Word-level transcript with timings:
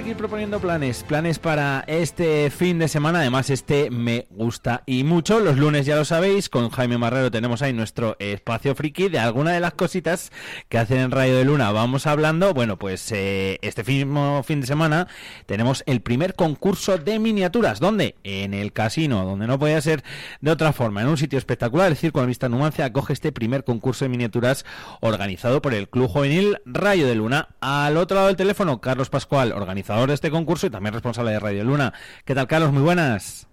Seguir 0.00 0.16
proponiendo 0.16 0.60
planes, 0.60 1.02
planes 1.02 1.38
para 1.38 1.84
este 1.86 2.48
fin 2.48 2.78
de 2.78 2.88
semana. 2.88 3.18
Además, 3.18 3.50
este 3.50 3.90
me 3.90 4.26
gusta 4.30 4.82
y 4.86 5.04
mucho. 5.04 5.40
Los 5.40 5.58
lunes, 5.58 5.84
ya 5.84 5.94
lo 5.94 6.06
sabéis, 6.06 6.48
con 6.48 6.70
Jaime 6.70 6.96
Marrero 6.96 7.30
tenemos 7.30 7.60
ahí 7.60 7.74
nuestro 7.74 8.16
espacio 8.18 8.74
friki 8.74 9.10
de 9.10 9.18
alguna 9.18 9.52
de 9.52 9.60
las 9.60 9.74
cositas 9.74 10.32
que 10.70 10.78
hacen 10.78 10.96
en 10.96 11.10
Radio 11.10 11.36
de 11.36 11.44
Luna. 11.44 11.70
Vamos 11.72 12.06
hablando, 12.06 12.54
bueno, 12.54 12.78
pues 12.78 13.12
eh, 13.12 13.58
este 13.60 13.84
mismo 13.84 14.42
fin 14.42 14.62
de 14.62 14.66
semana 14.68 15.06
tenemos 15.44 15.82
el 15.84 16.00
primer 16.00 16.34
concurso 16.34 16.96
de 16.96 17.18
miniaturas. 17.18 17.78
¿Dónde? 17.78 18.14
En 18.24 18.54
el 18.54 18.72
casino, 18.72 19.26
donde 19.26 19.46
no 19.46 19.58
podía 19.58 19.82
ser 19.82 20.02
de 20.40 20.50
otra 20.50 20.72
forma. 20.72 21.02
En 21.02 21.08
un 21.08 21.18
sitio 21.18 21.38
espectacular, 21.38 21.88
el 21.88 21.98
Circo 21.98 22.22
de 22.22 22.26
Vista 22.26 22.48
Numancia 22.48 22.86
acoge 22.86 23.12
este 23.12 23.32
primer 23.32 23.64
concurso 23.64 24.06
de 24.06 24.08
miniaturas 24.08 24.64
organizado 25.00 25.60
por 25.60 25.74
el 25.74 25.90
Club 25.90 26.08
Juvenil 26.08 26.56
Rayo 26.64 27.06
de 27.06 27.16
Luna. 27.16 27.48
Al 27.60 27.98
otro 27.98 28.14
lado 28.14 28.28
del 28.28 28.36
teléfono, 28.36 28.80
Carlos 28.80 29.10
Pascual, 29.10 29.52
organizador 29.52 29.89
de 29.90 30.14
este 30.14 30.30
concurso 30.30 30.68
y 30.68 30.70
también 30.70 30.92
responsable 30.92 31.32
de 31.32 31.40
Radio 31.40 31.64
Luna. 31.64 31.92
¿Qué 32.24 32.32
tal, 32.34 32.46
Carlos? 32.46 32.72
Muy 32.72 32.82
buenas. 32.82 33.48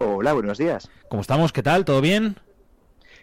Hola, 0.00 0.32
buenos 0.32 0.56
días. 0.56 0.88
¿Cómo 1.10 1.20
estamos? 1.20 1.52
¿Qué 1.52 1.62
tal? 1.62 1.84
¿Todo 1.84 2.00
bien? 2.00 2.36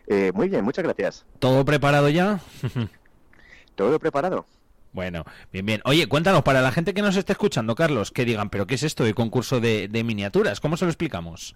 Eh, 0.06 0.32
muy 0.34 0.48
bien, 0.48 0.64
muchas 0.64 0.84
gracias. 0.84 1.26
¿Todo 1.40 1.66
preparado 1.66 2.08
ya? 2.10 2.40
Todo 3.76 3.98
preparado. 4.00 4.46
Bueno, 4.94 5.26
bien, 5.52 5.66
bien. 5.66 5.82
Oye, 5.86 6.08
cuéntanos, 6.08 6.44
para 6.44 6.62
la 6.62 6.72
gente 6.72 6.94
que 6.94 7.02
nos 7.02 7.16
esté 7.16 7.34
escuchando, 7.34 7.74
Carlos, 7.74 8.12
que 8.12 8.26
digan, 8.26 8.52
¿pero 8.52 8.68
qué 8.68 8.76
es 8.76 8.84
esto 8.84 9.04
de 9.04 9.16
concurso 9.16 9.60
de, 9.60 9.88
de 9.88 10.04
miniaturas? 10.04 10.60
¿Cómo 10.60 10.78
se 10.78 10.86
lo 10.86 10.92
explicamos? 10.92 11.56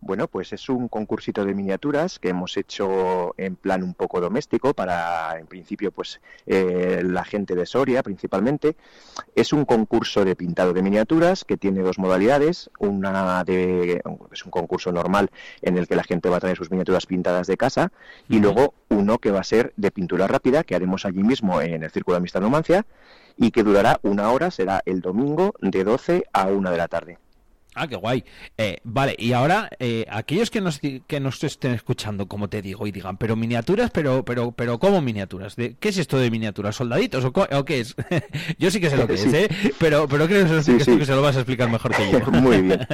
Bueno, 0.00 0.28
pues 0.28 0.52
es 0.52 0.68
un 0.68 0.88
concursito 0.88 1.44
de 1.44 1.54
miniaturas 1.54 2.20
que 2.20 2.28
hemos 2.28 2.56
hecho 2.56 3.34
en 3.36 3.56
plan 3.56 3.82
un 3.82 3.94
poco 3.94 4.20
doméstico 4.20 4.72
para, 4.72 5.36
en 5.38 5.46
principio, 5.46 5.90
pues 5.90 6.20
eh, 6.46 7.02
la 7.04 7.24
gente 7.24 7.56
de 7.56 7.66
Soria 7.66 8.02
principalmente. 8.04 8.76
Es 9.34 9.52
un 9.52 9.64
concurso 9.64 10.24
de 10.24 10.36
pintado 10.36 10.72
de 10.72 10.82
miniaturas 10.82 11.44
que 11.44 11.56
tiene 11.56 11.80
dos 11.80 11.98
modalidades. 11.98 12.70
Una 12.78 13.42
de, 13.44 14.00
es 14.32 14.44
un 14.44 14.50
concurso 14.52 14.92
normal 14.92 15.30
en 15.62 15.76
el 15.76 15.88
que 15.88 15.96
la 15.96 16.04
gente 16.04 16.28
va 16.28 16.36
a 16.36 16.40
traer 16.40 16.56
sus 16.56 16.70
miniaturas 16.70 17.06
pintadas 17.06 17.48
de 17.48 17.56
casa 17.56 17.90
y 18.28 18.38
luego 18.38 18.74
uno 18.88 19.18
que 19.18 19.32
va 19.32 19.40
a 19.40 19.44
ser 19.44 19.72
de 19.76 19.90
pintura 19.90 20.28
rápida 20.28 20.62
que 20.62 20.76
haremos 20.76 21.06
allí 21.06 21.24
mismo 21.24 21.60
en 21.60 21.82
el 21.82 21.90
Círculo 21.90 22.14
de 22.14 22.18
Amistad 22.18 22.40
Numancia 22.40 22.86
y 23.36 23.50
que 23.50 23.64
durará 23.64 23.98
una 24.02 24.30
hora, 24.30 24.50
será 24.52 24.80
el 24.86 25.00
domingo 25.00 25.54
de 25.60 25.82
12 25.82 26.24
a 26.32 26.46
1 26.46 26.70
de 26.70 26.76
la 26.76 26.88
tarde. 26.88 27.18
Ah, 27.74 27.86
qué 27.86 27.96
guay. 27.96 28.24
Eh, 28.56 28.78
vale, 28.82 29.14
y 29.18 29.32
ahora, 29.32 29.70
eh, 29.78 30.04
aquellos 30.10 30.50
que 30.50 30.60
nos, 30.60 30.80
que 30.80 31.20
nos 31.20 31.42
estén 31.44 31.74
escuchando, 31.74 32.26
como 32.26 32.48
te 32.48 32.62
digo, 32.62 32.86
y 32.86 32.92
digan, 32.92 33.16
pero 33.16 33.36
miniaturas, 33.36 33.90
pero, 33.90 34.24
pero, 34.24 34.52
pero, 34.52 34.78
¿cómo 34.78 35.00
miniaturas? 35.00 35.54
¿De, 35.54 35.76
¿Qué 35.78 35.90
es 35.90 35.98
esto 35.98 36.18
de 36.18 36.30
miniaturas? 36.30 36.76
¿Soldaditos 36.76 37.24
o, 37.24 37.28
o 37.28 37.64
qué 37.64 37.80
es? 37.80 37.94
yo 38.58 38.70
sí 38.70 38.80
que 38.80 38.90
sé 38.90 38.96
lo 38.96 39.06
que 39.06 39.14
es, 39.14 39.32
¿eh? 39.32 39.48
Pero, 39.78 40.08
pero 40.08 40.26
creo 40.26 40.46
que, 40.46 40.62
sí, 40.62 40.80
sí. 40.80 40.98
que 40.98 41.06
se 41.06 41.14
lo 41.14 41.22
vas 41.22 41.36
a 41.36 41.40
explicar 41.40 41.70
mejor 41.70 41.94
que 41.94 42.10
yo. 42.10 42.20
Muy 42.32 42.62
bien. 42.62 42.86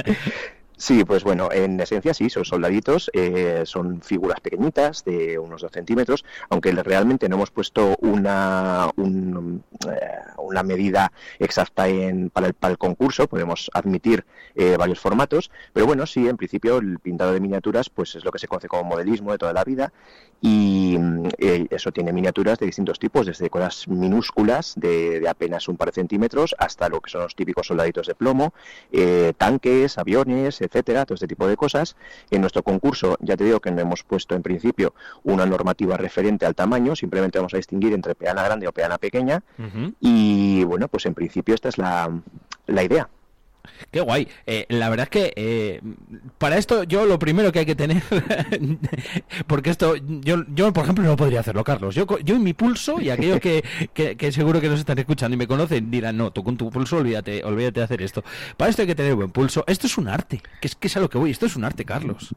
Sí, 0.77 1.05
pues 1.05 1.23
bueno, 1.23 1.51
en 1.51 1.79
esencia 1.79 2.13
sí, 2.13 2.29
son 2.29 2.43
soldaditos, 2.43 3.09
eh, 3.13 3.63
son 3.65 4.01
figuras 4.01 4.41
pequeñitas 4.41 5.05
de 5.05 5.39
unos 5.39 5.61
dos 5.61 5.71
centímetros, 5.71 6.25
aunque 6.49 6.71
realmente 6.71 7.29
no 7.29 7.37
hemos 7.37 7.51
puesto 7.51 7.95
una, 8.01 8.89
un, 8.97 9.63
eh, 9.89 10.07
una 10.37 10.63
medida 10.63 11.11
exacta 11.39 11.87
en, 11.87 12.29
para, 12.29 12.47
el, 12.47 12.53
para 12.53 12.71
el 12.73 12.77
concurso, 12.77 13.27
podemos 13.27 13.71
admitir 13.73 14.25
eh, 14.55 14.75
varios 14.77 14.99
formatos, 14.99 15.49
pero 15.71 15.85
bueno, 15.85 16.05
sí, 16.05 16.27
en 16.27 16.35
principio 16.35 16.77
el 16.77 16.99
pintado 16.99 17.31
de 17.31 17.39
miniaturas 17.39 17.89
pues 17.89 18.15
es 18.15 18.25
lo 18.25 18.31
que 18.31 18.39
se 18.39 18.47
conoce 18.47 18.67
como 18.67 18.83
modelismo 18.83 19.31
de 19.31 19.37
toda 19.37 19.53
la 19.53 19.63
vida 19.63 19.93
y 20.41 20.97
eh, 21.39 21.65
eso 21.69 21.91
tiene 21.91 22.13
miniaturas 22.13 22.59
de 22.59 22.65
distintos 22.65 22.99
tipos, 22.99 23.25
desde 23.25 23.49
cosas 23.49 23.87
minúsculas 23.87 24.73
de, 24.75 25.19
de, 25.19 25.29
apenas 25.29 25.67
un 25.67 25.77
par 25.77 25.87
de 25.87 25.93
centímetros 25.93 26.55
hasta 26.59 26.89
lo 26.89 27.01
que 27.01 27.09
son 27.09 27.21
los 27.21 27.35
típicos 27.35 27.67
soldaditos 27.67 28.07
de 28.07 28.15
plomo, 28.15 28.53
eh, 28.91 29.33
tanques, 29.37 29.97
aviones, 29.97 30.59
etcétera, 30.65 31.05
todo 31.05 31.15
este 31.15 31.27
tipo 31.27 31.47
de 31.47 31.55
cosas. 31.55 31.95
En 32.31 32.41
nuestro 32.41 32.63
concurso, 32.63 33.17
ya 33.19 33.37
te 33.37 33.43
digo 33.43 33.59
que 33.59 33.71
no 33.71 33.81
hemos 33.81 34.03
puesto 34.03 34.35
en 34.35 34.43
principio 34.43 34.93
una 35.23 35.45
normativa 35.45 35.97
referente 35.97 36.45
al 36.45 36.55
tamaño, 36.55 36.95
simplemente 36.95 37.39
vamos 37.39 37.53
a 37.53 37.57
distinguir 37.57 37.93
entre 37.93 38.15
peana 38.15 38.43
grande 38.43 38.67
o 38.67 38.71
peana 38.71 38.97
pequeña. 38.97 39.43
Uh 39.57 39.63
-huh. 39.63 39.93
Y 39.99 40.63
bueno, 40.65 40.87
pues 40.87 41.05
en 41.05 41.13
principio 41.13 41.55
esta 41.55 41.69
es 41.69 41.77
la, 41.77 42.11
la 42.67 42.83
idea. 42.83 43.09
Qué 43.91 44.01
guay. 44.01 44.27
Eh, 44.45 44.65
la 44.69 44.89
verdad 44.89 45.05
es 45.05 45.09
que 45.09 45.33
eh, 45.35 45.81
para 46.37 46.57
esto 46.57 46.83
yo 46.83 47.05
lo 47.05 47.19
primero 47.19 47.51
que 47.51 47.59
hay 47.59 47.65
que 47.65 47.75
tener, 47.75 48.03
porque 49.47 49.69
esto 49.69 49.95
yo, 49.95 50.43
yo 50.53 50.71
por 50.73 50.83
ejemplo 50.83 51.03
no 51.03 51.15
podría 51.15 51.39
hacerlo, 51.39 51.63
Carlos. 51.63 51.95
Yo, 51.95 52.05
yo 52.19 52.35
en 52.35 52.43
mi 52.43 52.53
pulso 52.53 52.99
y 53.01 53.09
aquellos 53.09 53.39
que, 53.39 53.63
que, 53.93 54.15
que, 54.15 54.31
seguro 54.31 54.61
que 54.61 54.69
nos 54.69 54.79
están 54.79 54.99
escuchando 54.99 55.35
y 55.35 55.37
me 55.37 55.47
conocen 55.47 55.91
dirán, 55.91 56.17
no, 56.17 56.31
tú 56.31 56.43
con 56.43 56.57
tu 56.57 56.69
pulso 56.69 56.97
olvídate, 56.97 57.43
olvídate 57.43 57.79
de 57.79 57.83
hacer 57.83 58.01
esto. 58.01 58.23
Para 58.57 58.69
esto 58.69 58.81
hay 58.81 58.87
que 58.87 58.95
tener 58.95 59.15
buen 59.15 59.31
pulso. 59.31 59.63
Esto 59.67 59.87
es 59.87 59.97
un 59.97 60.07
arte, 60.07 60.41
que 60.61 60.67
es, 60.67 60.75
que 60.75 60.87
es 60.87 60.97
a 60.97 60.99
lo 60.99 61.09
que 61.09 61.17
voy. 61.17 61.31
Esto 61.31 61.45
es 61.45 61.55
un 61.55 61.63
arte, 61.63 61.85
Carlos. 61.85 62.33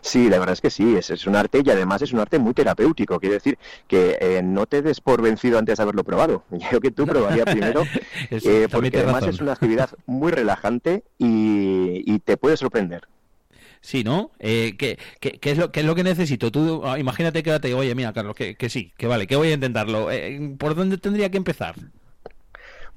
Sí, 0.00 0.28
la 0.28 0.38
verdad 0.38 0.54
es 0.54 0.60
que 0.60 0.70
sí, 0.70 0.96
es, 0.96 1.10
es, 1.10 1.26
un 1.26 1.36
arte 1.36 1.62
y 1.64 1.70
además 1.70 2.02
es 2.02 2.12
un 2.12 2.20
arte 2.20 2.38
muy 2.38 2.54
terapéutico. 2.54 3.18
Quiere 3.20 3.34
decir 3.34 3.58
que 3.86 4.18
eh, 4.20 4.42
no 4.42 4.66
te 4.66 4.82
des 4.82 5.00
por 5.00 5.22
vencido 5.22 5.58
antes 5.58 5.76
de 5.76 5.82
haberlo 5.82 6.04
probado. 6.04 6.44
Yo 6.72 6.80
que 6.80 6.90
tú 6.90 7.06
probaría 7.06 7.44
primero, 7.44 7.84
Eso, 8.30 8.50
eh, 8.50 8.68
porque 8.70 8.96
además 8.98 9.14
razón. 9.14 9.30
es 9.30 9.40
una 9.40 9.52
actividad 9.52 9.90
muy 10.06 10.32
relajante 10.32 11.04
y, 11.18 12.02
y 12.06 12.18
te 12.20 12.36
puede 12.36 12.56
sorprender. 12.56 13.08
Sí, 13.80 14.02
¿no? 14.02 14.32
Eh, 14.40 14.74
¿qué, 14.76 14.98
qué, 15.20 15.32
qué, 15.38 15.52
es 15.52 15.58
lo, 15.58 15.70
¿Qué 15.70 15.80
es 15.80 15.86
lo 15.86 15.94
que 15.94 16.02
necesito? 16.02 16.50
Tú, 16.50 16.82
ah, 16.84 16.98
imagínate 16.98 17.42
que 17.44 17.58
te 17.60 17.68
digo, 17.68 17.80
oye, 17.80 17.94
mira, 17.94 18.12
Carlos, 18.12 18.34
que, 18.34 18.56
que 18.56 18.68
sí, 18.68 18.92
que 18.96 19.06
vale, 19.06 19.28
que 19.28 19.36
voy 19.36 19.48
a 19.48 19.54
intentarlo. 19.54 20.10
Eh, 20.10 20.56
¿Por 20.58 20.74
dónde 20.74 20.98
tendría 20.98 21.30
que 21.30 21.36
empezar? 21.36 21.76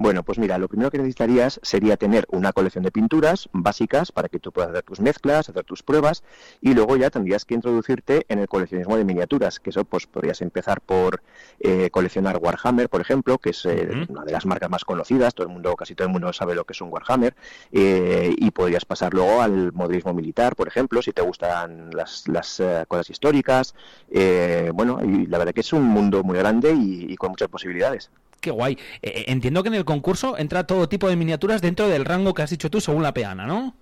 Bueno, 0.01 0.23
pues 0.23 0.39
mira, 0.39 0.57
lo 0.57 0.69
primero 0.69 0.89
que 0.91 0.97
necesitarías 0.97 1.59
sería 1.61 1.97
tener 1.97 2.25
una 2.29 2.53
colección 2.53 2.85
de 2.85 2.91
pinturas 2.91 3.49
básicas 3.51 4.13
para 4.13 4.29
que 4.29 4.39
tú 4.39 4.53
puedas 4.53 4.69
hacer 4.69 4.83
tus 4.83 5.01
mezclas, 5.01 5.49
hacer 5.49 5.65
tus 5.65 5.83
pruebas 5.83 6.23
y 6.61 6.73
luego 6.73 6.95
ya 6.95 7.09
tendrías 7.09 7.43
que 7.43 7.53
introducirte 7.53 8.25
en 8.29 8.39
el 8.39 8.47
coleccionismo 8.47 8.95
de 8.95 9.03
miniaturas, 9.03 9.59
que 9.59 9.71
eso 9.71 9.83
pues 9.83 10.07
podrías 10.07 10.41
empezar 10.41 10.79
por 10.79 11.21
eh, 11.59 11.89
coleccionar 11.91 12.37
Warhammer, 12.37 12.87
por 12.87 13.01
ejemplo, 13.01 13.39
que 13.39 13.49
es 13.49 13.65
eh, 13.65 13.89
uh 13.89 13.93
-huh. 13.93 14.09
una 14.09 14.23
de 14.23 14.31
las 14.31 14.45
marcas 14.45 14.69
más 14.69 14.85
conocidas, 14.85 15.33
todo 15.35 15.47
el 15.47 15.51
mundo, 15.51 15.75
casi 15.75 15.95
todo 15.95 16.07
el 16.07 16.13
mundo 16.13 16.31
sabe 16.31 16.55
lo 16.55 16.63
que 16.63 16.71
es 16.71 16.79
un 16.79 16.93
Warhammer, 16.93 17.35
eh, 17.73 18.33
y 18.37 18.51
podrías 18.51 18.85
pasar 18.85 19.13
luego 19.13 19.41
al 19.41 19.73
modelismo 19.73 20.13
militar, 20.13 20.55
por 20.55 20.69
ejemplo, 20.69 21.01
si 21.01 21.11
te 21.11 21.21
gustan 21.21 21.89
las, 21.91 22.25
las 22.29 22.61
uh, 22.61 22.85
cosas 22.87 23.09
históricas, 23.09 23.75
eh, 24.09 24.71
bueno, 24.73 24.99
y 25.03 25.25
la 25.25 25.39
verdad 25.39 25.53
que 25.53 25.59
es 25.59 25.73
un 25.73 25.83
mundo 25.83 26.23
muy 26.23 26.37
grande 26.37 26.71
y, 26.71 27.11
y 27.11 27.17
con 27.17 27.31
muchas 27.31 27.49
posibilidades. 27.49 28.09
Qué 28.41 28.51
guay. 28.51 28.77
Eh, 29.01 29.25
entiendo 29.27 29.63
que 29.63 29.69
en 29.69 29.75
el 29.75 29.85
concurso 29.85 30.37
entra 30.37 30.65
todo 30.65 30.89
tipo 30.89 31.09
de 31.09 31.15
miniaturas 31.15 31.61
dentro 31.61 31.87
del 31.87 32.05
rango 32.05 32.33
que 32.33 32.41
has 32.41 32.49
dicho 32.49 32.69
tú 32.69 32.79
según 32.81 33.03
la 33.03 33.13
peana, 33.13 33.45
¿no? 33.45 33.75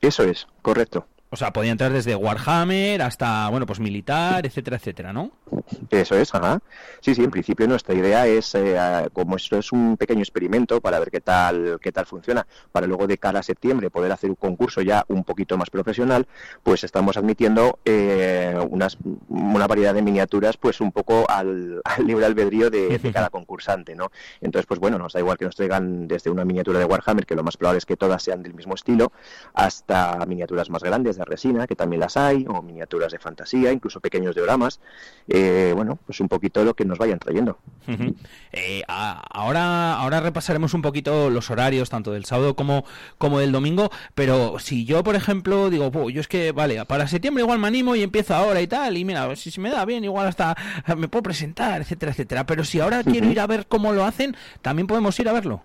Eso 0.00 0.24
es, 0.24 0.46
correcto. 0.62 1.06
O 1.32 1.36
sea, 1.36 1.52
podía 1.52 1.70
entrar 1.70 1.92
desde 1.92 2.16
Warhammer 2.16 3.02
hasta, 3.02 3.48
bueno, 3.50 3.64
pues 3.64 3.78
militar, 3.78 4.44
etcétera, 4.44 4.78
etcétera, 4.78 5.12
¿no? 5.12 5.30
Eso 5.88 6.16
es, 6.16 6.34
ajá. 6.34 6.60
Sí, 7.00 7.14
sí, 7.14 7.22
en 7.22 7.30
principio 7.30 7.68
nuestra 7.68 7.94
idea 7.94 8.26
es, 8.26 8.52
eh, 8.56 8.76
como 9.12 9.36
esto 9.36 9.56
es 9.56 9.70
un 9.70 9.96
pequeño 9.96 10.22
experimento 10.22 10.80
para 10.80 10.98
ver 10.98 11.12
qué 11.12 11.20
tal, 11.20 11.78
qué 11.80 11.92
tal 11.92 12.06
funciona, 12.06 12.44
para 12.72 12.88
luego 12.88 13.06
de 13.06 13.16
cara 13.16 13.38
a 13.38 13.42
septiembre 13.44 13.90
poder 13.90 14.10
hacer 14.10 14.28
un 14.28 14.34
concurso 14.34 14.82
ya 14.82 15.04
un 15.06 15.22
poquito 15.22 15.56
más 15.56 15.70
profesional, 15.70 16.26
pues 16.64 16.82
estamos 16.82 17.16
admitiendo 17.16 17.78
eh, 17.84 18.56
unas, 18.68 18.98
una 19.28 19.68
variedad 19.68 19.94
de 19.94 20.02
miniaturas, 20.02 20.56
pues 20.56 20.80
un 20.80 20.90
poco 20.90 21.30
al, 21.30 21.80
al 21.84 22.06
libre 22.08 22.26
albedrío 22.26 22.70
de, 22.70 22.98
de, 22.98 23.12
cada 23.12 23.30
concursante, 23.30 23.94
¿no? 23.94 24.10
Entonces, 24.40 24.66
pues 24.66 24.80
bueno, 24.80 24.98
nos 24.98 25.12
da 25.12 25.20
igual 25.20 25.38
que 25.38 25.44
nos 25.44 25.54
traigan 25.54 26.08
desde 26.08 26.28
una 26.28 26.44
miniatura 26.44 26.80
de 26.80 26.86
Warhammer, 26.86 27.24
que 27.24 27.36
lo 27.36 27.44
más 27.44 27.56
probable 27.56 27.78
es 27.78 27.86
que 27.86 27.96
todas 27.96 28.20
sean 28.20 28.42
del 28.42 28.54
mismo 28.54 28.74
estilo, 28.74 29.12
hasta 29.54 30.18
miniaturas 30.26 30.70
más 30.70 30.82
grandes 30.82 31.19
de 31.20 31.24
resina, 31.26 31.66
que 31.66 31.76
también 31.76 32.00
las 32.00 32.16
hay, 32.16 32.44
o 32.48 32.62
miniaturas 32.62 33.12
de 33.12 33.18
fantasía, 33.18 33.72
incluso 33.72 34.00
pequeños 34.00 34.34
dioramas. 34.34 34.80
Eh, 35.28 35.72
bueno, 35.74 35.98
pues 36.06 36.20
un 36.20 36.28
poquito 36.28 36.64
lo 36.64 36.74
que 36.74 36.84
nos 36.84 36.98
vayan 36.98 37.18
trayendo. 37.18 37.58
Uh 37.86 37.92
-huh. 37.92 38.14
eh, 38.52 38.82
a, 38.88 39.22
ahora, 39.30 39.94
ahora 39.94 40.20
repasaremos 40.20 40.74
un 40.74 40.82
poquito 40.82 41.30
los 41.30 41.50
horarios, 41.50 41.90
tanto 41.90 42.12
del 42.12 42.24
sábado 42.24 42.54
como, 42.54 42.84
como 43.18 43.38
del 43.38 43.52
domingo, 43.52 43.90
pero 44.14 44.58
si 44.58 44.84
yo, 44.84 45.02
por 45.04 45.14
ejemplo, 45.14 45.70
digo, 45.70 46.10
yo 46.10 46.20
es 46.20 46.28
que, 46.28 46.52
vale, 46.52 46.84
para 46.86 47.06
septiembre 47.06 47.42
igual 47.42 47.58
me 47.58 47.68
animo 47.68 47.94
y 47.96 48.02
empiezo 48.02 48.34
ahora 48.34 48.60
y 48.60 48.66
tal, 48.66 48.96
y 48.96 49.04
mira, 49.04 49.34
si 49.36 49.50
se 49.50 49.60
me 49.60 49.70
da 49.70 49.84
bien, 49.84 50.04
igual 50.04 50.26
hasta 50.26 50.56
me 50.96 51.08
puedo 51.08 51.22
presentar, 51.22 51.80
etcétera, 51.80 52.12
etcétera. 52.12 52.46
Pero 52.46 52.64
si 52.64 52.80
ahora 52.80 52.98
uh 52.98 53.02
-huh. 53.02 53.10
quiero 53.10 53.26
ir 53.30 53.40
a 53.40 53.46
ver 53.46 53.66
cómo 53.66 53.92
lo 53.92 54.04
hacen, 54.04 54.36
también 54.62 54.86
podemos 54.86 55.18
ir 55.20 55.28
a 55.28 55.32
verlo. 55.32 55.62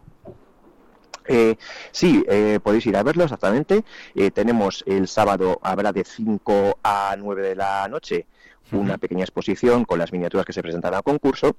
Eh, 1.27 1.55
sí, 1.91 2.23
eh, 2.27 2.59
podéis 2.61 2.85
ir 2.85 2.97
a 2.97 3.03
verlo 3.03 3.23
exactamente. 3.23 3.83
Eh, 4.15 4.31
tenemos 4.31 4.83
el 4.87 5.07
sábado, 5.07 5.59
habrá 5.61 5.91
de 5.91 6.03
5 6.03 6.79
a 6.83 7.15
9 7.17 7.41
de 7.41 7.55
la 7.55 7.87
noche 7.87 8.25
una 8.71 8.97
pequeña 8.97 9.23
exposición 9.23 9.85
con 9.85 9.99
las 9.99 10.11
miniaturas 10.11 10.45
que 10.45 10.53
se 10.53 10.63
presentan 10.63 10.93
al 10.93 11.03
concurso 11.03 11.55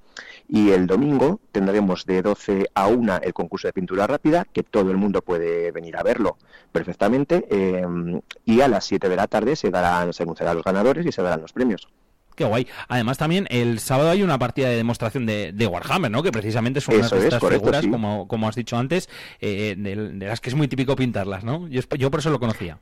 y 0.48 0.70
el 0.70 0.86
domingo 0.86 1.40
tendremos 1.52 2.04
de 2.04 2.22
12 2.22 2.70
a 2.74 2.88
1 2.88 3.18
el 3.22 3.32
concurso 3.32 3.68
de 3.68 3.72
pintura 3.72 4.06
rápida, 4.06 4.44
que 4.52 4.62
todo 4.62 4.90
el 4.90 4.96
mundo 4.96 5.22
puede 5.22 5.70
venir 5.70 5.96
a 5.96 6.02
verlo 6.02 6.36
perfectamente 6.72 7.46
em, 7.48 8.20
y 8.44 8.60
a 8.60 8.68
las 8.68 8.84
7 8.86 9.08
de 9.08 9.16
la 9.16 9.28
tarde 9.28 9.56
se 9.56 9.70
darán 9.70 10.12
se 10.12 10.24
anunciarán 10.24 10.56
los 10.56 10.64
ganadores 10.64 11.06
y 11.06 11.12
se 11.12 11.22
darán 11.22 11.42
los 11.42 11.52
premios. 11.52 11.88
Qué 12.37 12.44
guay. 12.44 12.69
Además, 12.88 13.17
también 13.19 13.47
el 13.50 13.81
sábado 13.81 14.11
hay 14.11 14.23
una 14.23 14.38
partida 14.38 14.69
de 14.69 14.77
demostración 14.77 15.27
de, 15.27 15.67
Warhammer, 15.67 16.11
¿no? 16.11 16.23
Que 16.23 16.31
precisamente 16.31 16.81
son 16.81 16.97
unas 16.97 17.11
de 17.11 17.25
estas 17.25 17.43
figuras, 17.43 17.87
como, 17.87 18.29
como 18.29 18.47
has 18.49 18.55
dicho 18.55 18.77
antes, 18.77 19.09
eh, 19.41 19.75
de, 19.77 19.97
las 20.27 20.41
que 20.41 20.50
es 20.50 20.55
muy 20.55 20.69
típico 20.69 20.94
pintarlas, 20.94 21.43
¿no? 21.43 21.67
Yo, 21.69 21.81
yo 21.97 22.11
por 22.11 22.21
eso 22.21 22.31
lo 22.31 22.38
conocía. 22.38 22.79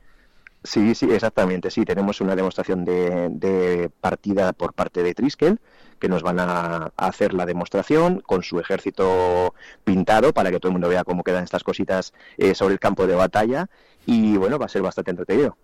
Sí, 0.65 0.95
sí, 0.95 1.07
exactamente. 1.11 1.69
Sí, 1.69 1.85
tenemos 1.85 2.21
una 2.21 2.35
demostración 2.35 2.83
de, 2.83 3.89
partida 4.01 4.51
por 4.51 4.73
parte 4.73 5.03
de 5.03 5.13
Triskel, 5.13 5.59
que 5.99 6.09
nos 6.09 6.23
van 6.23 6.39
a, 6.39 6.91
hacer 6.97 7.33
la 7.33 7.45
demostración 7.45 8.19
con 8.21 8.43
su 8.43 8.59
ejército 8.59 9.53
pintado 9.83 10.33
para 10.33 10.51
que 10.51 10.59
todo 10.59 10.69
el 10.69 10.73
mundo 10.73 10.89
vea 10.89 11.03
cómo 11.03 11.23
quedan 11.23 11.43
estas 11.43 11.63
cositas 11.63 12.13
eh, 12.37 12.55
sobre 12.55 12.73
el 12.73 12.79
campo 12.79 13.07
de 13.07 13.15
batalla. 13.15 13.69
Y 14.05 14.37
bueno, 14.37 14.59
va 14.59 14.65
a 14.65 14.69
ser 14.69 14.81
bastante 14.81 15.11
entretenido. 15.11 15.55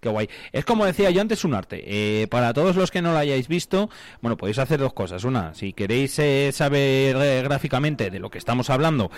Qué 0.00 0.08
guay. 0.08 0.28
Es 0.52 0.64
como 0.64 0.84
decía 0.84 1.10
yo 1.10 1.20
antes, 1.20 1.44
un 1.44 1.54
arte. 1.54 1.82
Eh, 1.84 2.28
para 2.28 2.52
todos 2.54 2.76
los 2.76 2.92
que 2.92 3.02
no 3.02 3.10
lo 3.10 3.18
hayáis 3.18 3.48
visto, 3.48 3.90
bueno, 4.20 4.36
podéis 4.36 4.58
hacer 4.58 4.78
dos 4.78 4.92
cosas. 4.92 5.24
Una, 5.24 5.54
si 5.54 5.72
queréis 5.72 6.16
eh, 6.20 6.50
saber 6.52 7.16
eh, 7.16 7.42
gráficamente 7.42 8.08
de 8.10 8.20
lo 8.20 8.30
que 8.30 8.38
estamos 8.38 8.70
hablando, 8.70 9.10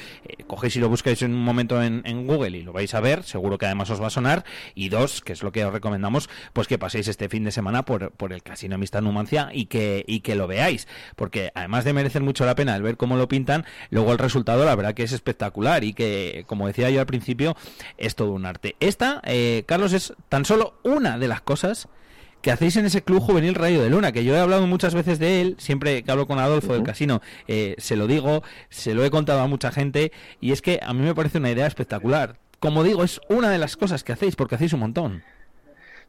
cogéis 0.47 0.77
y 0.77 0.81
lo 0.81 0.88
buscáis 0.88 1.21
en 1.21 1.35
un 1.35 1.44
momento 1.44 1.82
en, 1.82 2.00
Google 2.27 2.56
y 2.56 2.62
lo 2.62 2.73
vais 2.73 2.94
a 2.94 3.00
ver, 3.00 3.25
seguro 3.25 3.59
que 3.59 3.67
además 3.67 3.91
os 3.91 4.00
va 4.00 4.06
a 4.06 4.11
sonar. 4.11 4.44
Y 4.75 4.88
dos, 4.88 5.21
que 5.21 5.35
es 5.35 5.43
lo 5.43 5.53
que 5.53 5.65
os 5.65 5.73
recomendamos, 5.73 6.31
pues 6.55 6.67
que 6.67 6.79
paséis 6.79 7.09
este 7.09 7.29
fin 7.29 7.44
de 7.44 7.53
semana 7.53 7.85
por, 7.85 8.12
por 8.12 8.32
el 8.32 8.43
Casino 8.43 8.77
Amistad 8.77 9.03
Numancia 9.03 9.50
y 9.53 9.67
que, 9.67 10.05
y 10.06 10.21
que 10.21 10.35
lo 10.35 10.47
veáis. 10.47 10.88
Porque 11.15 11.53
además 11.55 11.85
de 11.85 11.93
merecer 11.93 12.23
mucho 12.23 12.47
la 12.47 12.55
pena 12.55 12.75
el 12.75 12.82
ver 12.82 12.97
cómo 12.97 13.17
lo 13.17 13.29
pintan, 13.29 13.67
luego 13.91 14.12
el 14.12 14.19
resultado 14.19 14.65
la 14.65 14.75
verdad 14.75 14.94
que 14.94 15.03
es 15.03 15.12
espectacular 15.12 15.85
y 15.85 15.93
que, 15.93 16.44
como 16.47 16.67
decía 16.67 16.88
yo 16.88 17.00
al 17.00 17.06
principio, 17.06 17.55
es 17.99 18.15
todo 18.15 18.32
un 18.32 18.47
arte. 18.47 18.77
Esta, 18.81 19.21
Carlos, 19.67 19.93
es 19.93 20.15
tan 20.29 20.47
solo 20.47 20.69
una 20.82 21.19
de 21.19 21.28
las 21.28 21.40
cosas 21.40 21.88
que 22.43 22.50
hacéis 22.50 22.76
en 22.76 22.87
ese 22.87 23.02
club 23.02 23.20
juvenil 23.20 23.55
Rayo 23.55 23.82
de 23.82 23.90
Luna, 23.90 24.12
que 24.12 24.25
yo 24.25 24.34
he 24.34 24.38
hablado 24.38 24.67
muchas 24.67 24.94
veces 24.94 25.19
de 25.19 25.40
él, 25.40 25.56
siempre 25.58 26.02
que 26.02 26.11
hablo 26.11 26.26
con 26.26 26.38
Adolfo 26.38 26.72
del 26.72 26.82
casino, 26.82 27.20
eh, 27.49 27.75
se 27.78 27.96
lo 27.96 28.06
digo, 28.06 28.43
se 28.70 28.94
lo 28.94 29.05
he 29.05 29.11
contado 29.11 29.40
a 29.40 29.46
mucha 29.46 29.70
gente, 29.70 30.12
y 30.40 30.52
es 30.52 30.62
que 30.62 30.81
a 30.82 30.94
mí 30.94 31.02
me 31.02 31.14
parece 31.14 31.38
una 31.38 31.50
idea 31.50 31.67
espectacular. 31.67 32.38
Como 32.58 32.82
digo, 32.82 33.05
es 33.05 33.20
una 33.28 33.50
de 33.50 33.58
las 33.58 33.76
cosas 33.76 34.05
que 34.05 34.12
hacéis, 34.12 34.37
porque 34.37 34.55
hacéis 34.55 34.72
un 34.72 34.81
montón. 34.81 35.22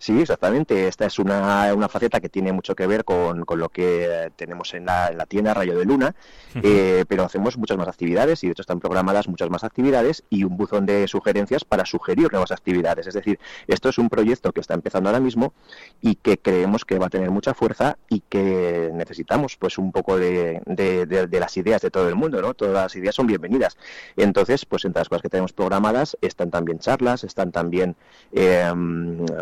Sí, 0.02 0.20
exactamente. 0.20 0.88
Esta 0.88 1.06
es 1.06 1.20
una, 1.20 1.72
una 1.76 1.88
faceta 1.88 2.20
que 2.20 2.28
tiene 2.28 2.52
mucho 2.52 2.74
que 2.74 2.88
ver 2.88 3.06
con, 3.06 3.46
con 3.46 3.60
lo 3.60 3.70
que 3.70 4.32
tenemos 4.36 4.74
en 4.74 4.88
la, 4.88 5.10
en 5.10 5.18
la, 5.20 5.28
tienda 5.28 5.54
Rayo 5.54 5.78
de 5.78 5.86
Luna, 5.86 6.16
eh, 6.56 7.06
pero 7.08 7.24
hacemos 7.24 7.56
muchas 7.56 7.78
más 7.78 7.88
actividades 7.88 8.44
y 8.44 8.48
de 8.48 8.54
hecho 8.54 8.64
están 8.64 8.80
programadas 8.80 9.28
muchas 9.28 9.52
más 9.52 9.64
actividades 9.64 10.24
y 10.32 10.44
un 10.44 10.58
buzón 10.58 10.88
de 10.88 11.08
sugerencias 11.08 11.66
para 11.66 11.86
sugerir 11.86 12.32
nuevas 12.32 12.52
actividades. 12.52 13.06
Es 13.06 13.14
decir, 13.14 13.40
esto 13.68 13.90
es 13.90 14.00
un 14.00 14.10
proyecto 14.10 14.52
que 14.54 14.62
está 14.62 14.74
empezando 14.74 15.08
ahora 15.08 15.20
mismo 15.20 15.54
y 16.02 16.16
que 16.16 16.40
creemos 16.40 16.84
que 16.84 16.98
va 16.98 17.06
a 17.06 17.10
tener 17.12 17.30
mucha 17.30 17.54
fuerza 17.54 18.00
y 18.10 18.22
que 18.22 18.90
necesitamos 18.96 19.56
pues 19.56 19.78
un 19.78 19.92
poco 19.92 20.18
de, 20.18 20.64
de, 20.66 21.40
las 21.40 21.56
ideas 21.58 21.80
de 21.80 21.92
todo 21.92 22.10
el 22.10 22.16
mundo, 22.16 22.42
¿no? 22.42 22.56
Todas 22.56 22.74
las 22.74 22.96
ideas 22.96 23.14
son 23.14 23.28
bienvenidas. 23.28 23.78
Entonces, 24.18 24.66
pues 24.66 24.84
entre 24.84 25.02
las 25.02 25.10
cosas 25.10 25.22
que 25.22 25.30
tenemos 25.30 25.54
programadas 25.54 26.18
están 26.22 26.50
también 26.50 26.80
charlas, 26.80 27.24
están 27.24 27.52
también, 27.52 27.96
eh, 28.32 28.68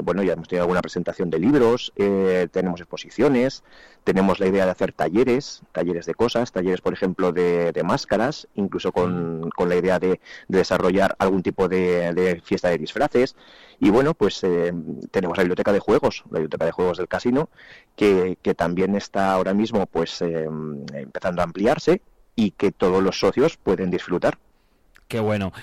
bueno, 0.03 0.21
ya 0.21 0.33
hemos 0.33 0.48
tenido 0.49 0.63
alguna 0.63 0.81
presentación 0.81 1.29
de 1.29 1.39
libros, 1.39 1.93
eh, 1.95 2.47
tenemos 2.51 2.81
exposiciones, 2.81 3.63
tenemos 4.03 4.39
la 4.39 4.47
idea 4.47 4.65
de 4.65 4.71
hacer 4.71 4.91
talleres, 4.91 5.61
talleres 5.71 6.05
de 6.05 6.13
cosas, 6.13 6.51
talleres, 6.51 6.81
por 6.81 6.93
ejemplo, 6.93 7.31
de, 7.31 7.71
máscaras, 7.85 8.47
incluso 8.55 8.91
con, 8.91 9.49
la 9.57 9.75
idea 9.75 9.99
de, 9.99 10.19
desarrollar 10.47 11.15
algún 11.19 11.43
tipo 11.43 11.69
de, 11.69 12.41
fiesta 12.43 12.69
de 12.69 12.77
disfraces. 12.77 13.35
Y 13.79 13.89
bueno, 13.91 14.13
pues 14.13 14.43
eh, 14.43 14.73
tenemos 15.11 15.37
la 15.37 15.43
biblioteca 15.43 15.71
de 15.71 15.79
juegos, 15.79 16.23
la 16.29 16.39
biblioteca 16.39 16.65
de 16.65 16.71
juegos 16.71 16.97
del 16.97 17.07
casino, 17.07 17.49
que, 17.95 18.37
también 18.57 18.95
está 18.95 19.31
ahora 19.31 19.53
mismo 19.53 19.85
pues 19.85 20.21
eh, 20.21 20.49
empezando 20.93 21.41
a 21.41 21.45
ampliarse 21.45 22.01
y 22.35 22.51
que 22.51 22.71
todos 22.71 23.01
los 23.01 23.19
socios 23.19 23.57
pueden 23.57 23.89
disfrutar. 23.89 24.37
Qué 25.07 25.19
bueno. 25.19 25.53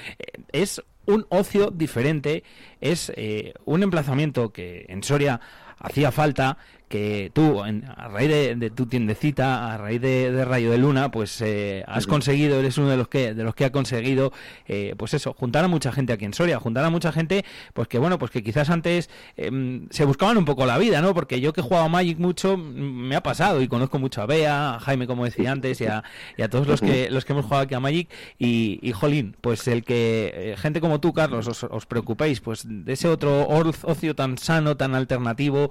Es 0.51 0.83
un 1.07 1.27
ocio 1.29 1.71
diferente, 1.71 2.45
es 2.81 3.13
eh, 3.17 3.55
un 3.65 3.83
emplazamiento 3.83 4.53
que 4.53 4.87
en 4.89 5.03
Soria 5.03 5.41
hacía 5.79 6.13
falta 6.13 6.59
que 6.89 7.31
tú, 7.35 7.63
a 7.63 8.09
raíz 8.09 8.59
de, 8.59 8.71
tu 8.71 8.87
tiendecita, 8.87 9.75
a 9.75 9.79
raíz 9.79 10.01
de, 10.01 10.45
Rayo 10.45 10.71
de 10.71 10.79
Luna, 10.79 11.11
pues 11.11 11.41
eh, 11.41 11.85
has 11.89 12.07
conseguido, 12.07 12.61
eres 12.61 12.79
uno 12.79 12.89
de 12.89 12.97
los 12.97 13.09
que 13.09 13.35
de 13.35 13.43
los 13.43 13.55
que 13.55 13.65
ha 13.65 13.73
conseguido, 13.73 14.33
eh, 14.69 14.95
pues 14.97 15.15
eso, 15.15 15.35
juntar 15.35 15.65
a 15.65 15.69
mucha 15.69 15.91
gente 15.91 16.13
aquí 16.13 16.25
en 16.25 16.35
Soria, 16.35 16.61
juntar 16.61 16.85
a 16.85 16.91
mucha 16.91 17.11
gente, 17.11 17.45
pues 17.75 17.89
que 17.89 17.99
bueno, 17.99 18.19
pues 18.19 18.31
que 18.31 18.43
quizás 18.43 18.71
antes 18.71 19.11
em, 19.37 19.89
se 19.91 20.05
buscaban 20.05 20.39
un 20.39 20.45
poco 20.45 20.65
la 20.65 20.79
vida, 20.79 21.03
¿no? 21.03 21.13
Porque 21.13 21.41
yo 21.41 21.53
que 21.53 21.61
he 21.61 21.65
jugado 21.65 21.87
a 21.87 21.89
Magic 21.89 22.19
mucho, 22.19 22.57
me 22.57 23.17
ha 23.17 23.23
pasado 23.23 23.61
y 23.63 23.69
conozco 23.69 23.99
mucho 23.99 24.23
a 24.23 24.27
Bea, 24.27 24.75
a 24.75 24.81
Jaime, 24.81 25.09
como 25.09 25.25
decía 25.25 25.51
antes, 25.51 25.81
y 25.81 25.87
a, 25.87 26.03
todos 26.49 26.69
los 26.69 26.81
que 26.81 27.11
los 27.11 27.25
que 27.25 27.33
hemos 27.33 27.47
jugado 27.47 27.65
aquí 27.65 27.75
a 27.75 27.81
Magic, 27.81 28.09
y, 28.39 28.79
y 28.81 28.93
jolín, 28.93 29.37
pues 29.41 29.67
el 29.67 29.83
que 29.83 30.33
eh, 30.35 30.57
gente 30.57 30.81
como 30.81 31.01
tú, 31.01 31.13
Carlos, 31.13 31.49
os, 31.49 31.65
os 31.65 31.87
preocupéis, 31.87 32.41
pues 32.41 32.63
de 32.65 32.93
ese 32.93 33.09
otro 33.09 33.49
ocio 33.49 34.15
tan 34.15 34.39
sano, 34.39 34.77
tan 34.77 34.95
alternativo, 34.95 35.71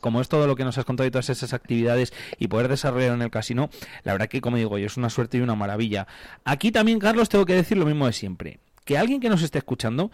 como 0.00 0.19
es 0.20 0.28
todo 0.28 0.46
lo 0.46 0.56
que 0.56 0.64
nos 0.64 0.78
has 0.78 0.84
contado 0.84 1.06
y 1.06 1.10
todas 1.10 1.30
esas 1.30 1.52
actividades 1.52 2.12
y 2.38 2.48
poder 2.48 2.68
desarrollar 2.68 3.14
en 3.14 3.22
el 3.22 3.30
casino, 3.30 3.70
la 4.04 4.12
verdad 4.12 4.28
que, 4.28 4.40
como 4.40 4.56
digo 4.56 4.78
yo, 4.78 4.86
es 4.86 4.96
una 4.96 5.10
suerte 5.10 5.38
y 5.38 5.40
una 5.40 5.54
maravilla. 5.54 6.06
Aquí 6.44 6.72
también, 6.72 6.98
Carlos, 6.98 7.28
tengo 7.28 7.46
que 7.46 7.54
decir 7.54 7.78
lo 7.78 7.86
mismo 7.86 8.06
de 8.06 8.12
siempre. 8.12 8.60
Que 8.84 8.98
alguien 8.98 9.20
que 9.20 9.28
nos 9.28 9.42
esté 9.42 9.58
escuchando 9.58 10.10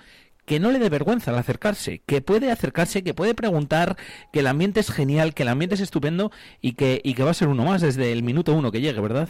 que 0.47 0.61
no 0.61 0.71
le 0.71 0.79
dé 0.79 0.89
vergüenza 0.89 1.33
al 1.33 1.39
acercarse, 1.39 2.03
que 2.07 2.23
puede 2.23 2.51
acercarse, 2.53 3.03
que 3.03 3.15
puede 3.15 3.35
preguntar, 3.35 3.97
que 4.33 4.41
el 4.41 4.47
ambiente 4.47 4.81
es 4.81 4.91
genial, 4.91 5.35
que 5.35 5.43
el 5.43 5.49
ambiente 5.49 5.75
es 5.75 5.81
estupendo 5.81 6.31
y 6.63 6.73
que, 6.73 7.01
y 7.05 7.15
que 7.15 7.25
va 7.25 7.33
a 7.33 7.35
ser 7.35 7.49
uno 7.49 7.65
más 7.65 7.83
desde 7.83 8.13
el 8.13 8.23
minuto 8.23 8.55
uno 8.55 8.71
que 8.71 8.81
llegue, 8.81 9.01
¿verdad? 9.01 9.29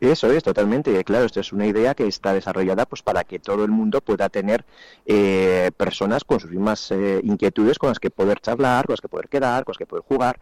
Eso 0.00 0.32
es, 0.32 0.42
totalmente. 0.42 1.04
Claro, 1.04 1.26
esto 1.26 1.40
es 1.40 1.52
una 1.52 1.66
idea 1.66 1.94
que 1.94 2.06
está 2.06 2.32
desarrollada 2.32 2.86
pues 2.86 3.02
para 3.02 3.22
que 3.24 3.38
todo 3.38 3.64
el 3.64 3.70
mundo 3.70 4.00
pueda 4.00 4.30
tener 4.30 4.64
eh, 5.04 5.70
personas 5.76 6.24
con 6.24 6.40
sus 6.40 6.50
mismas 6.50 6.90
eh, 6.90 7.20
inquietudes 7.22 7.78
con 7.78 7.90
las 7.90 7.98
que 7.98 8.08
poder 8.08 8.40
charlar, 8.40 8.86
con 8.86 8.94
las 8.94 9.02
que 9.02 9.08
poder 9.08 9.28
quedar, 9.28 9.64
con 9.64 9.72
las 9.72 9.78
que 9.78 9.84
poder 9.84 10.04
jugar. 10.08 10.40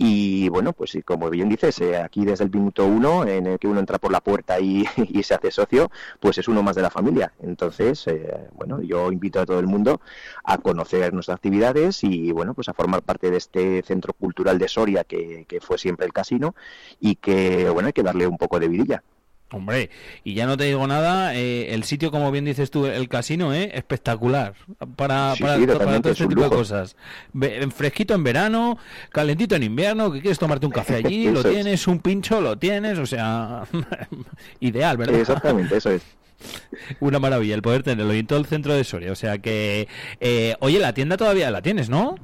Y 0.00 0.48
bueno, 0.48 0.72
pues 0.72 0.96
como 1.04 1.28
bien 1.28 1.48
dices, 1.48 1.80
eh, 1.80 1.96
aquí 1.96 2.24
desde 2.24 2.44
el 2.44 2.50
minuto 2.50 2.86
uno, 2.86 3.26
en 3.26 3.46
el 3.48 3.58
que 3.58 3.66
uno 3.66 3.80
entra 3.80 3.98
por 3.98 4.12
la 4.12 4.20
puerta 4.20 4.60
y, 4.60 4.84
se 5.24 5.34
hace 5.34 5.50
socio, 5.50 5.90
pues 6.20 6.38
es 6.38 6.46
uno 6.46 6.62
más 6.62 6.76
de 6.76 6.82
la 6.82 6.90
familia. 6.90 7.32
Entonces, 7.42 8.06
bueno, 8.54 8.80
yo 8.80 9.10
invito 9.10 9.40
a 9.40 9.46
todo 9.46 9.58
el 9.58 9.66
mundo 9.66 10.00
a 10.44 10.58
conocer 10.58 11.12
nuestras 11.12 11.36
actividades 11.36 12.04
y 12.04 12.30
bueno, 12.30 12.54
pues 12.54 12.68
a 12.68 12.74
formar 12.74 13.02
parte 13.02 13.30
de 13.30 13.38
este 13.38 13.82
centro 13.82 14.12
cultural 14.12 14.58
de 14.58 14.68
Soria 14.68 15.02
que, 15.02 15.46
que 15.48 15.60
fue 15.60 15.78
siempre 15.78 16.06
el 16.06 16.12
casino 16.12 16.54
y 17.00 17.16
que 17.16 17.68
bueno, 17.70 17.88
hay 17.88 17.92
que 17.92 18.04
darle 18.04 18.26
un 18.28 18.38
poco 18.38 18.60
de 18.60 18.68
vidilla. 18.68 19.02
Hombre, 19.50 19.88
y 20.24 20.34
ya 20.34 20.46
no 20.46 20.58
te 20.58 20.64
digo 20.64 20.86
nada, 20.86 21.34
eh, 21.34 21.72
el 21.72 21.84
sitio, 21.84 22.10
como 22.10 22.30
bien 22.30 22.44
dices 22.44 22.70
tú, 22.70 22.84
el 22.84 23.08
casino, 23.08 23.54
¿eh? 23.54 23.70
espectacular 23.72 24.52
para, 24.94 25.34
para, 25.40 25.56
todo 25.66 26.10
este 26.10 26.26
tipo 26.26 26.42
de 26.42 26.50
cosas. 26.50 26.96
fresquito 27.74 28.12
en 28.14 28.24
verano, 28.24 28.76
calentito 29.10 29.56
en 29.56 29.62
invierno, 29.62 30.12
que 30.12 30.20
quieres 30.20 30.38
tomarte 30.38 30.66
un 30.66 30.72
café 30.72 30.96
allí, 30.96 31.28
lo 31.32 31.42
tienes, 31.42 31.86
un 31.86 32.00
pincho, 32.00 32.42
lo 32.42 32.58
tienes, 32.58 32.98
o 32.98 33.06
sea, 33.06 33.64
ideal, 34.60 34.98
¿verdad? 34.98 35.18
Exactamente, 35.18 35.78
eso 35.78 35.92
es. 35.92 36.02
Una 37.00 37.18
maravilla 37.18 37.54
el 37.54 37.62
poder 37.62 37.82
tenerlo 37.82 38.14
y 38.14 38.18
en 38.18 38.26
todo 38.26 38.38
el 38.38 38.46
centro 38.46 38.74
de 38.74 38.84
Soria, 38.84 39.12
o 39.12 39.16
sea 39.16 39.38
que, 39.38 39.88
eh, 40.20 40.56
oye, 40.60 40.78
la 40.78 40.92
tienda 40.92 41.16
todavía 41.16 41.50
la 41.50 41.62
tienes, 41.62 41.88
¿no? 41.88 42.16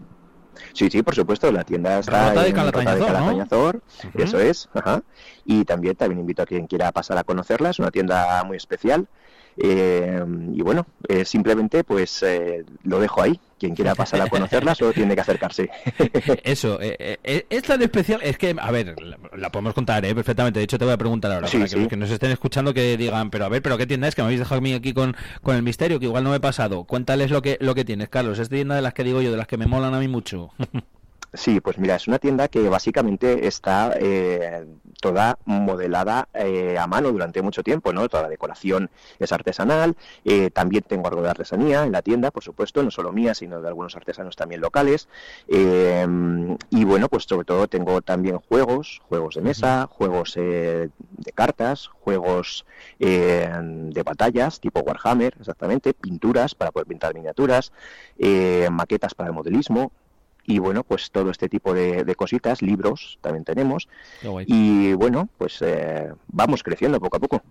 Sí, 0.72 0.88
sí, 0.90 1.02
por 1.02 1.14
supuesto, 1.14 1.50
la 1.52 1.64
tienda 1.64 1.98
está 1.98 2.30
en 2.30 2.44
de 2.44 2.52
Calatañazor, 2.52 3.82
eso 4.14 4.38
es, 4.38 4.68
ajá. 4.74 5.02
Y 5.44 5.64
también, 5.64 5.96
también 5.96 6.20
invito 6.20 6.42
a 6.42 6.46
quien 6.46 6.66
quiera 6.66 6.90
pasar 6.92 7.18
a 7.18 7.24
conocerla, 7.24 7.70
es 7.70 7.78
una 7.78 7.90
tienda 7.90 8.42
muy 8.44 8.56
especial. 8.56 9.06
Eh, 9.56 10.24
y 10.52 10.62
bueno, 10.62 10.86
eh, 11.08 11.24
simplemente 11.24 11.84
pues 11.84 12.22
eh, 12.22 12.64
lo 12.82 12.98
dejo 12.98 13.22
ahí. 13.22 13.40
Quien 13.64 13.74
quiera 13.74 13.94
pasar 13.94 14.20
a 14.20 14.26
conocerla 14.26 14.74
solo 14.74 14.92
tiene 14.92 15.14
que 15.14 15.22
acercarse. 15.22 15.70
Eso, 16.44 16.78
es 16.80 17.62
tan 17.62 17.80
especial, 17.80 18.20
es 18.22 18.36
que, 18.36 18.54
a 18.58 18.70
ver, 18.70 18.94
la, 19.34 19.50
podemos 19.50 19.72
contar 19.72 20.02
perfectamente. 20.02 20.58
De 20.58 20.64
hecho, 20.64 20.76
te 20.78 20.84
voy 20.84 20.92
a 20.92 20.98
preguntar 20.98 21.32
ahora, 21.32 21.48
para 21.48 21.66
que 21.66 21.76
los 21.76 21.88
que 21.88 21.96
nos 21.96 22.10
estén 22.10 22.30
escuchando 22.30 22.74
que 22.74 22.98
digan, 22.98 23.30
pero 23.30 23.46
a 23.46 23.48
ver, 23.48 23.62
pero 23.62 23.78
¿qué 23.78 23.86
tienda 23.86 24.06
es? 24.06 24.14
Que 24.14 24.20
me 24.20 24.26
habéis 24.26 24.40
dejado 24.40 24.58
a 24.58 24.60
mí 24.60 24.74
aquí 24.74 24.92
con, 24.92 25.16
con 25.40 25.56
el 25.56 25.62
misterio, 25.62 25.98
que 25.98 26.04
igual 26.04 26.24
no 26.24 26.30
me 26.30 26.36
he 26.36 26.40
pasado. 26.40 26.84
Cuéntales 26.84 27.30
lo 27.30 27.40
que, 27.40 27.56
lo 27.58 27.74
que 27.74 27.86
tienes, 27.86 28.10
Carlos. 28.10 28.38
Es 28.38 28.50
tienda 28.50 28.76
de 28.76 28.82
las 28.82 28.92
que 28.92 29.02
digo 29.02 29.22
yo, 29.22 29.30
de 29.30 29.38
las 29.38 29.46
que 29.46 29.56
me 29.56 29.64
molan 29.64 29.94
a 29.94 29.98
mí 29.98 30.08
mucho. 30.08 30.50
Sí, 31.34 31.60
pues 31.60 31.78
mira, 31.78 31.96
es 31.96 32.06
una 32.06 32.20
tienda 32.20 32.46
que 32.46 32.68
básicamente 32.68 33.48
está 33.48 33.92
eh, 33.98 34.66
toda 35.00 35.36
modelada 35.44 36.28
eh, 36.32 36.78
a 36.78 36.86
mano 36.86 37.10
durante 37.10 37.42
mucho 37.42 37.64
tiempo, 37.64 37.92
¿no? 37.92 38.08
Toda 38.08 38.22
la 38.22 38.28
decoración 38.28 38.88
es 39.18 39.32
artesanal, 39.32 39.96
eh, 40.24 40.50
también 40.50 40.84
tengo 40.86 41.08
algo 41.08 41.22
de 41.22 41.30
artesanía 41.30 41.82
en 41.84 41.90
la 41.90 42.02
tienda, 42.02 42.30
por 42.30 42.44
supuesto, 42.44 42.84
no 42.84 42.92
solo 42.92 43.10
mía, 43.10 43.34
sino 43.34 43.60
de 43.60 43.66
algunos 43.66 43.96
artesanos 43.96 44.36
también 44.36 44.60
locales. 44.60 45.08
y 45.48 46.84
bueno, 46.84 47.08
pues 47.08 47.24
sobre 47.24 47.44
todo 47.44 47.66
tengo 47.66 48.00
también 48.00 48.38
juegos, 48.38 49.02
juegos 49.08 49.34
de 49.34 49.40
mesa, 49.42 49.88
juegos 49.90 50.34
de 50.34 50.90
cartas, 51.34 51.88
juegos 51.88 52.64
de 52.98 54.02
batallas 54.04 54.60
tipo 54.60 54.80
Warhammer, 54.80 55.34
exactamente, 55.40 55.94
pinturas 55.94 56.54
para 56.54 56.70
poder 56.70 56.86
pintar 56.86 57.14
miniaturas, 57.14 57.72
maquetas 58.70 59.14
para 59.14 59.30
el 59.30 59.34
modelismo, 59.34 59.90
y 60.46 60.58
bueno, 60.58 60.84
pues 60.84 61.10
todo 61.10 61.30
este 61.30 61.48
tipo 61.48 61.72
de, 61.74 62.14
cositas, 62.16 62.62
libros 62.62 63.18
también 63.20 63.44
tenemos. 63.44 63.88
Y 64.46 64.92
bueno, 64.94 65.28
pues 65.38 65.60
eh, 65.62 66.12
vamos 66.28 66.62
creciendo 66.62 67.00
poco 67.00 67.16
a 67.16 67.20
poco. 67.20 67.42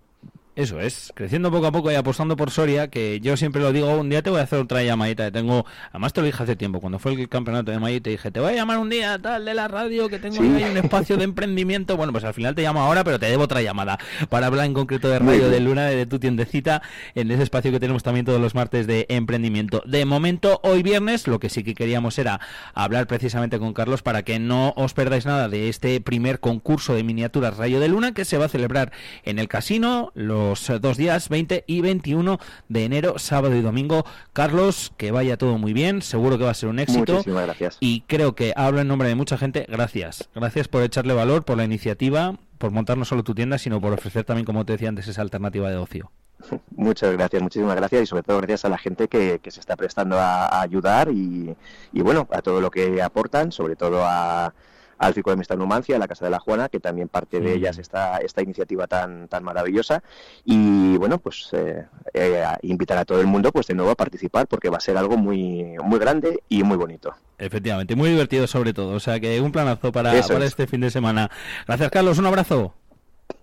Eso 0.56 0.78
es, 0.78 1.10
creciendo 1.16 1.50
poco 1.50 1.66
a 1.66 1.72
poco 1.72 1.90
y 1.90 1.96
apostando 1.96 2.36
por 2.36 2.52
Soria, 2.52 2.86
que 2.86 3.18
yo 3.18 3.36
siempre 3.36 3.60
lo 3.60 3.72
digo, 3.72 3.92
un 3.98 4.08
día 4.08 4.22
te 4.22 4.30
voy 4.30 4.38
a 4.38 4.44
hacer 4.44 4.60
otra 4.60 4.84
llamadita, 4.84 5.32
tengo, 5.32 5.66
además 5.90 6.12
te 6.12 6.20
lo 6.20 6.26
dije 6.26 6.40
hace 6.44 6.54
tiempo, 6.54 6.80
cuando 6.80 7.00
fue 7.00 7.14
el 7.14 7.28
campeonato 7.28 7.72
de 7.72 7.80
Madrid, 7.80 8.00
te 8.00 8.10
dije, 8.10 8.30
te 8.30 8.38
voy 8.38 8.52
a 8.52 8.54
llamar 8.54 8.78
un 8.78 8.88
día 8.88 9.18
tal 9.18 9.44
de 9.46 9.52
la 9.52 9.66
radio, 9.66 10.08
que 10.08 10.20
tengo 10.20 10.40
ahí 10.40 10.62
un 10.62 10.76
espacio 10.76 11.16
de 11.16 11.24
emprendimiento, 11.24 11.96
bueno, 11.96 12.12
pues 12.12 12.22
al 12.22 12.34
final 12.34 12.54
te 12.54 12.62
llamo 12.62 12.80
ahora, 12.80 13.02
pero 13.02 13.18
te 13.18 13.26
debo 13.26 13.42
otra 13.42 13.62
llamada, 13.62 13.98
para 14.28 14.46
hablar 14.46 14.66
en 14.66 14.74
concreto 14.74 15.08
de 15.08 15.18
Radio 15.18 15.48
de 15.48 15.58
Luna, 15.58 15.86
de 15.86 16.06
tu 16.06 16.20
tiendecita, 16.20 16.82
en 17.16 17.32
ese 17.32 17.42
espacio 17.42 17.72
que 17.72 17.80
tenemos 17.80 18.04
también 18.04 18.24
todos 18.24 18.40
los 18.40 18.54
martes 18.54 18.86
de 18.86 19.06
emprendimiento. 19.08 19.82
De 19.86 20.04
momento, 20.04 20.60
hoy 20.62 20.84
viernes, 20.84 21.26
lo 21.26 21.40
que 21.40 21.48
sí 21.48 21.64
que 21.64 21.74
queríamos 21.74 22.16
era 22.16 22.38
hablar 22.74 23.08
precisamente 23.08 23.58
con 23.58 23.72
Carlos 23.72 24.02
para 24.02 24.22
que 24.22 24.38
no 24.38 24.72
os 24.76 24.94
perdáis 24.94 25.26
nada 25.26 25.48
de 25.48 25.68
este 25.68 26.00
primer 26.00 26.38
concurso 26.38 26.94
de 26.94 27.02
miniaturas 27.02 27.56
Rayo 27.56 27.80
de 27.80 27.88
Luna, 27.88 28.14
que 28.14 28.24
se 28.24 28.38
va 28.38 28.44
a 28.44 28.48
celebrar 28.48 28.92
en 29.24 29.40
el 29.40 29.48
casino, 29.48 30.12
los 30.14 30.43
los 30.44 30.70
dos 30.80 30.96
días, 30.96 31.28
20 31.28 31.64
y 31.66 31.80
21 31.80 32.38
de 32.68 32.84
enero, 32.84 33.18
sábado 33.18 33.54
y 33.56 33.62
domingo. 33.62 34.04
Carlos, 34.32 34.92
que 34.96 35.10
vaya 35.10 35.36
todo 35.36 35.58
muy 35.58 35.72
bien, 35.72 36.02
seguro 36.02 36.38
que 36.38 36.44
va 36.44 36.50
a 36.50 36.54
ser 36.54 36.68
un 36.68 36.78
éxito. 36.78 37.14
Muchísimas 37.14 37.44
gracias. 37.46 37.76
Y 37.80 38.02
creo 38.02 38.34
que 38.34 38.52
hablo 38.56 38.80
en 38.80 38.88
nombre 38.88 39.08
de 39.08 39.14
mucha 39.14 39.38
gente. 39.38 39.66
Gracias. 39.68 40.28
Gracias 40.34 40.68
por 40.68 40.82
echarle 40.82 41.14
valor, 41.14 41.44
por 41.44 41.56
la 41.56 41.64
iniciativa, 41.64 42.38
por 42.58 42.70
montar 42.70 42.98
no 42.98 43.04
solo 43.04 43.24
tu 43.24 43.34
tienda, 43.34 43.58
sino 43.58 43.80
por 43.80 43.92
ofrecer 43.92 44.24
también, 44.24 44.44
como 44.44 44.64
te 44.64 44.72
decía 44.72 44.88
antes, 44.88 45.08
esa 45.08 45.22
alternativa 45.22 45.70
de 45.70 45.76
ocio. 45.76 46.10
Muchas 46.76 47.12
gracias, 47.12 47.42
muchísimas 47.42 47.76
gracias 47.76 48.02
y 48.02 48.06
sobre 48.06 48.22
todo 48.22 48.38
gracias 48.38 48.64
a 48.64 48.68
la 48.68 48.78
gente 48.78 49.08
que, 49.08 49.40
se 49.46 49.60
está 49.60 49.76
prestando 49.76 50.18
a, 50.18 50.60
ayudar 50.60 51.10
y, 51.10 51.54
y, 51.92 52.02
bueno, 52.02 52.28
a 52.30 52.42
todo 52.42 52.60
lo 52.60 52.70
que 52.70 53.00
aportan, 53.00 53.52
sobre 53.52 53.76
todo 53.76 54.02
a, 54.04 54.52
al 54.98 55.14
Circo 55.14 55.30
de 55.30 55.34
Amistad 55.34 55.56
Numancia, 55.56 55.96
a 55.96 55.98
la 55.98 56.08
Casa 56.08 56.24
de 56.24 56.30
la 56.30 56.38
Juana, 56.38 56.68
que 56.68 56.80
también 56.80 57.08
parte 57.08 57.40
de 57.40 57.54
ellas 57.54 57.78
esta, 57.78 58.18
esta 58.18 58.42
iniciativa 58.42 58.86
tan, 58.86 59.28
tan 59.28 59.44
maravillosa. 59.44 60.02
Y 60.44 60.96
bueno, 60.96 61.18
pues 61.18 61.48
eh, 61.52 61.86
eh, 62.12 62.44
invitar 62.62 62.98
a 62.98 63.04
todo 63.04 63.20
el 63.20 63.26
mundo 63.26 63.52
pues 63.52 63.66
de 63.66 63.74
nuevo 63.74 63.90
a 63.90 63.94
participar 63.94 64.46
porque 64.46 64.68
va 64.68 64.78
a 64.78 64.80
ser 64.80 64.96
algo 64.96 65.16
muy, 65.16 65.76
muy 65.82 65.98
grande 65.98 66.42
y 66.48 66.62
muy 66.62 66.76
bonito. 66.76 67.14
Efectivamente, 67.38 67.96
muy 67.96 68.10
divertido 68.10 68.46
sobre 68.46 68.72
todo. 68.72 68.92
O 68.94 69.00
sea 69.00 69.20
que 69.20 69.40
un 69.40 69.52
planazo 69.52 69.92
para, 69.92 70.12
para 70.22 70.44
este 70.44 70.66
fin 70.66 70.80
de 70.80 70.90
semana. 70.90 71.30
Gracias, 71.66 71.90
Carlos. 71.90 72.18
Un 72.18 72.26
abrazo. 72.26 72.74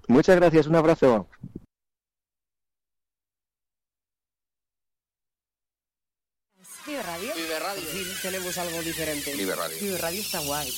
Muchas 0.08 0.36
gracias. 0.36 0.68
Un 0.68 0.76
abrazo. 0.76 1.28
Vive 6.86 7.04
Radio. 7.04 7.32
Vive 7.36 7.60
Radio. 7.60 7.84
tenemos 8.22 8.58
algo 8.58 8.82
diferente. 8.82 9.34
Vive 9.36 9.56
Radio. 9.56 9.78
Vive 9.80 9.98
Radio 9.98 10.22
está 10.22 10.40
guay. 10.40 10.74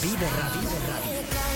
Vive 0.00 0.28
Radio. 0.36 0.60
Vive 0.60 0.78
Radio. 0.86 1.55